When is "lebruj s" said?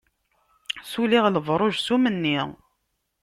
1.29-1.87